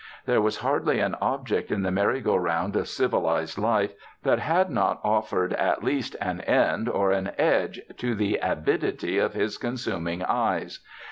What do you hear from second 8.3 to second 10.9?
avidity of his consuming eyes.